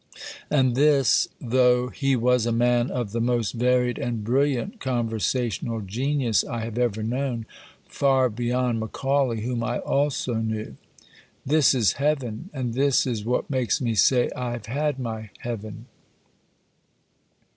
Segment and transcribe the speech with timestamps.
[0.49, 6.43] (And this tho' he was a man of the most varied and brilliant conversational genius
[6.43, 7.45] I have ever known
[7.87, 10.75] far beyond Macaulay whom I also knew.)
[11.45, 15.85] This is Heaven; and this is what makes me say "I have had my heaven."